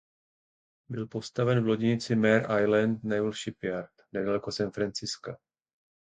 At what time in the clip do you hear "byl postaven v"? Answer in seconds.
0.89-1.67